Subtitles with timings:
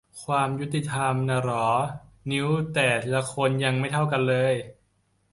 [0.23, 1.67] ความยุติธรรมนะเหรอ
[2.31, 4.53] นิ้วแต่ละคนยังไม่เท่ากันเลย